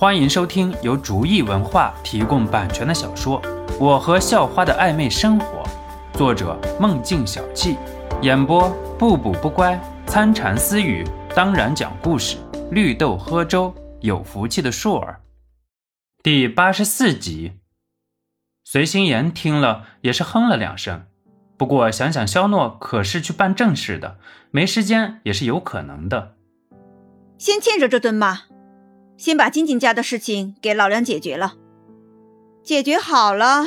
[0.00, 3.42] 欢迎收听由竹意文化提供版权的小说
[3.80, 5.64] 《我和校花的暧昧生活》，
[6.16, 7.76] 作者梦境小憩，
[8.22, 9.76] 演播不补不乖、
[10.06, 12.36] 参禅私语，当然讲故事，
[12.70, 15.20] 绿豆喝粥，有福气的硕儿。
[16.22, 17.54] 第八十四集，
[18.62, 21.06] 随心言听了也是哼了两声，
[21.56, 24.18] 不过想想肖诺可是去办正事的，
[24.52, 26.36] 没时间也是有可能的。
[27.36, 28.44] 先欠着这顿吧，
[29.18, 31.56] 先把晶晶家的事情给老梁解决了。
[32.62, 33.64] 解决好了，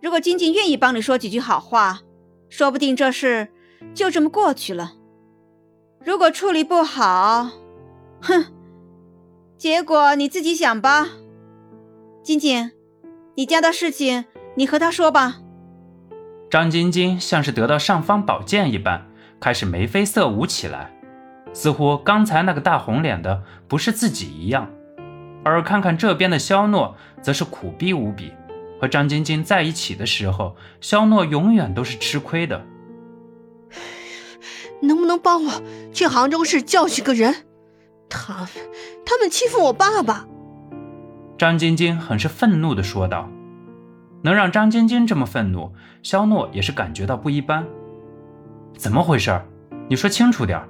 [0.00, 2.00] 如果晶晶愿意帮你说几句好话，
[2.48, 3.48] 说不定这事
[3.94, 4.94] 就这么过去了。
[6.02, 7.50] 如果处理不好，
[8.22, 8.46] 哼，
[9.58, 11.08] 结果你自己想吧。
[12.22, 12.70] 晶晶，
[13.34, 15.40] 你家的事情你和他说吧。
[16.48, 19.06] 张晶晶像是得到尚方宝剑一般，
[19.38, 20.92] 开始眉飞色舞起来。
[21.52, 24.70] 似乎刚才那个大红脸的不是自己一样，
[25.48, 28.32] 而看看这边的肖诺，则是苦逼无比。
[28.80, 32.66] 和张晶晶在一起的时候，肖诺永远都是吃亏的。
[34.82, 37.46] 能不能帮我去杭州市教训个人？
[38.08, 38.48] 他们，
[39.06, 40.26] 他们欺负我爸爸！
[41.38, 43.30] 张晶晶很是愤怒地说道。
[44.22, 45.72] 能让张晶晶这么愤怒，
[46.02, 47.64] 肖诺也是感觉到不一般。
[48.76, 49.40] 怎么回事？
[49.88, 50.68] 你说清楚点儿。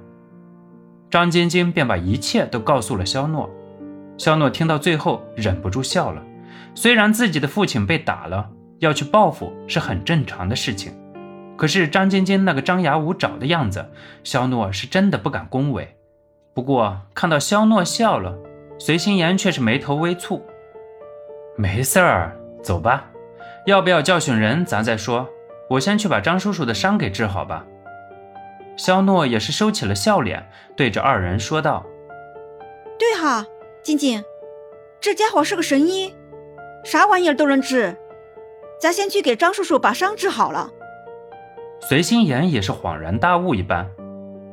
[1.09, 3.49] 张晶晶便把一切都告诉了肖诺，
[4.17, 6.21] 肖诺听到最后忍不住笑了。
[6.73, 10.93] 虽然自己的父亲被打了，要去报复是很正常的事情，
[11.55, 13.89] 可是张晶晶那个张牙舞爪的样子，
[14.23, 15.95] 肖诺是真的不敢恭维。
[16.53, 18.35] 不过看到肖诺笑了，
[18.79, 20.41] 随心言却是眉头微蹙。
[21.55, 23.05] 没事儿，走吧，
[23.65, 25.27] 要不要教训人咱再说，
[25.69, 27.65] 我先去把张叔叔的伤给治好吧。
[28.75, 31.83] 肖诺也是收起了笑脸，对着二人说道
[32.99, 33.43] ：“对哈，
[33.87, 34.21] 晶晶，
[34.99, 36.13] 这家伙是个神医，
[36.83, 37.95] 啥玩意儿都能治。
[38.81, 40.69] 咱先去给张叔叔把伤治好了。”
[41.79, 43.89] 随心言也是恍然大悟一般，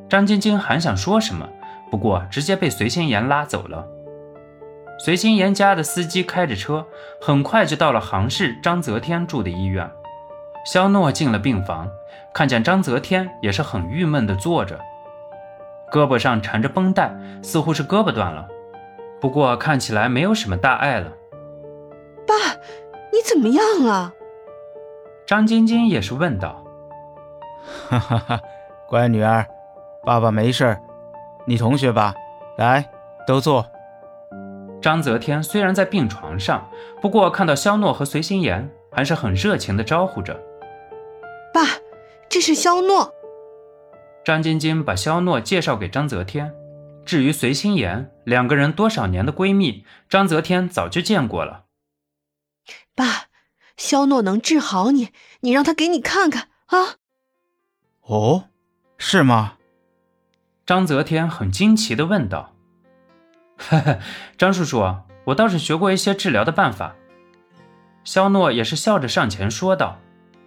[0.07, 1.49] 张晶晶还想说什么，
[1.91, 3.85] 不过直接被随心言拉走了。
[4.99, 6.85] 随心言家的司机开着车，
[7.19, 9.91] 很快就到了杭市张泽天住的医院。
[10.65, 11.91] 肖诺进了病房。
[12.33, 14.79] 看见张泽天也是很郁闷的坐着，
[15.91, 18.47] 胳膊上缠着绷带，似乎是胳膊断了，
[19.19, 21.11] 不过看起来没有什么大碍了。
[22.27, 22.33] 爸，
[23.11, 24.13] 你怎么样了？
[25.25, 26.63] 张晶晶也是问道。
[27.89, 28.39] 哈哈哈，
[28.87, 29.45] 乖女儿，
[30.03, 30.77] 爸爸没事
[31.45, 32.13] 你同学吧？
[32.57, 32.89] 来，
[33.25, 33.65] 都坐。
[34.81, 36.69] 张泽天虽然在病床上，
[37.01, 40.39] 不过看到肖诺和随心言，还是很热情的招呼着。
[41.53, 41.61] 爸。
[42.27, 43.13] 这是肖诺。
[44.25, 46.53] 张晶晶把肖诺介绍给张泽天。
[47.05, 51.65] 至于随心言，两个人多少年的闺蜜，张泽天早就见过了。
[52.95, 53.27] 爸，
[53.77, 55.09] 肖诺能治好你，
[55.41, 56.95] 你让他给你看看啊。
[58.01, 58.49] 哦，
[58.97, 59.57] 是吗？
[60.65, 62.55] 张泽天很惊奇的问道。
[63.57, 63.99] 呵呵，
[64.37, 66.95] 张叔叔，我倒是学过一些治疗的办法。
[68.03, 69.99] 肖诺也是笑着上前说道。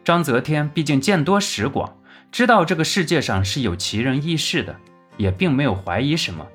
[0.05, 1.99] 张泽天毕竟见多识广，
[2.33, 4.81] 知道这个世界上是有奇人异事的，
[5.19, 6.47] 也并没有怀疑什么，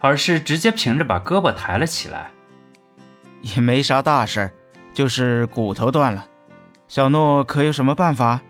[0.00, 2.30] 而是直接凭着把胳膊抬了起来。
[3.42, 4.50] 也没啥大事，
[4.94, 6.26] 就是骨头断了。
[6.88, 8.40] 小诺可有什么办法？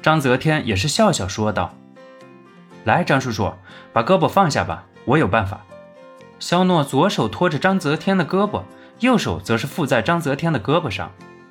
[0.00, 1.74] 张泽天也是笑笑说道
[2.84, 3.52] ：“来，张叔叔，
[3.92, 5.62] 把胳膊放下吧，我有办法。”
[6.38, 8.62] 肖诺左手托着张泽天的胳膊，
[9.00, 11.10] 右手则是附在张泽天的胳膊上，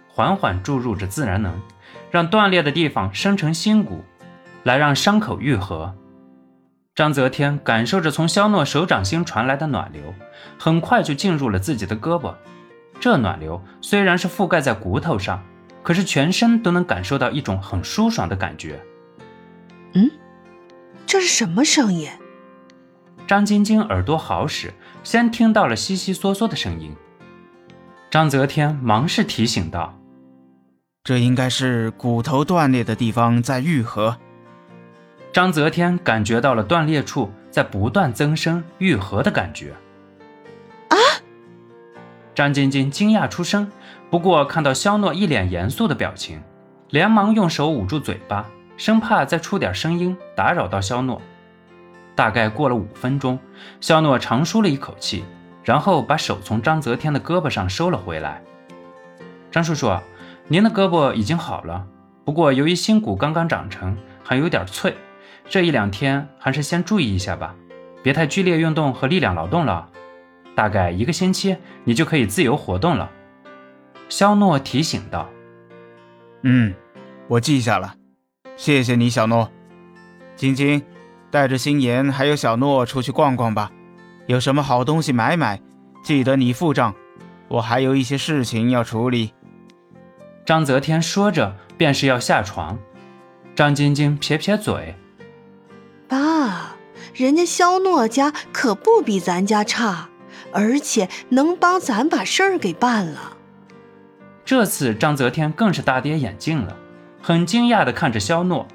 [0.10, 1.60] 缓缓注入着自然能。
[2.10, 4.04] 让断裂的地方生成新骨，
[4.64, 5.96] 来让伤口愈合。
[7.02, 10.14] 张泽天感受着从肖诺手掌心传来的暖流，
[10.60, 12.36] 很快就进入了自己的胳膊。
[13.00, 15.44] 这暖流虽然是覆盖在骨头上，
[15.82, 18.80] 可是全身都能感受到一种很舒爽的感觉。
[19.96, 20.12] 嗯，
[21.08, 22.08] 这是什么声音？
[23.26, 24.72] 张晶晶耳朵好使，
[25.04, 26.96] 先听到了悉悉嗦嗦的声音。
[28.12, 29.98] 张泽天忙是提醒道。
[31.04, 34.20] 这应该是骨头断裂的地方在愈合。
[35.34, 39.74] 张泽天感觉到了断裂处在不断增生、愈合的感觉。
[40.90, 40.96] 啊！
[42.36, 43.72] 张晶晶惊讶出声，
[44.10, 46.42] 不过看到肖诺一脸严肃的表情，
[46.90, 48.46] 连忙用手捂住嘴巴，
[48.76, 51.22] 生怕再出点声音打扰到肖诺。
[52.16, 53.40] 大概过了五分钟，
[53.80, 55.24] 肖诺长舒了一口气，
[55.64, 58.42] 然后把手从张泽天的胳膊上收了回来。
[59.52, 59.92] 张叔叔。
[60.48, 61.86] 您的胳膊已经好了，
[62.26, 64.94] 不过由于新骨刚刚长成，还有点脆，
[65.50, 67.56] 这一两天还是先注意一下吧，
[68.02, 69.90] 别太剧烈运动和力量劳动了。
[70.56, 73.10] 大概一个星期你就可以自由活动了。”
[74.10, 75.30] 肖诺提醒道。
[76.44, 76.74] “嗯，
[77.28, 77.96] 我记下了，
[78.58, 79.50] 谢谢你，小诺。
[80.36, 80.82] 晶晶，
[81.30, 83.72] 带着心妍还有小诺出去逛逛吧，
[84.28, 85.62] 有什么好东西买买，
[86.04, 86.94] 记得你付账。
[87.48, 89.34] 我还有一些事情要处理。”
[90.46, 92.78] 张泽天说着，便是要下床。
[93.56, 94.96] 张晶晶撇撇嘴
[96.12, 96.76] ：“爸，
[97.14, 100.10] 人家肖诺家可不比咱家差，
[100.52, 103.38] 而且能帮咱把事儿给办了。”
[104.44, 106.76] 这次张泽天更是大跌眼镜了，
[107.22, 108.68] 很惊讶地看着肖诺。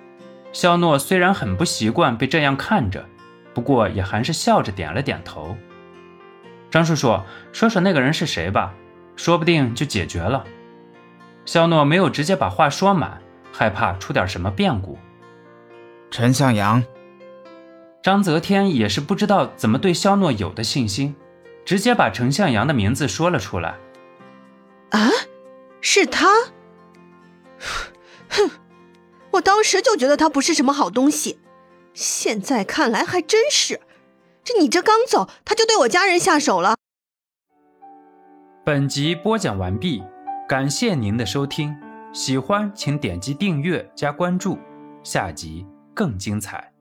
[0.55, 3.05] 肖诺虽然很不习惯被这样看着，
[3.53, 5.55] 不过也还是笑着点了点头。
[6.71, 7.21] 张叔叔，
[7.53, 8.73] 说说那个人是谁吧，
[9.15, 10.43] 说不定就解决了。
[11.44, 13.21] 肖诺没有直接把话说满，
[13.53, 14.99] 害怕出点什么变故。
[16.11, 16.82] 陈向阳，
[18.06, 21.12] 张泽天也是不知道怎么对肖诺有的信心，
[21.64, 23.76] 直接把程向阳的名字说了出来。
[24.91, 25.11] 啊，
[25.81, 26.29] 是他？
[28.29, 28.49] 哼，
[29.32, 31.41] 我当时就觉得他不是什么好东西，
[31.94, 33.81] 现在看来还真是。
[34.44, 36.76] 这你这刚走，他就对我家人下手了。
[38.64, 40.00] 本集播讲完毕。
[40.49, 41.75] 感谢您的收听，
[42.12, 44.56] 喜欢请点击订阅加关注，
[45.03, 46.75] 下集更精彩。